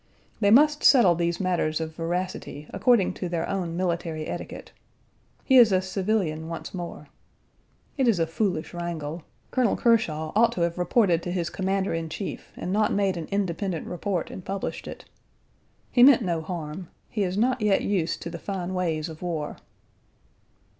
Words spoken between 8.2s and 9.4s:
foolish wrangle.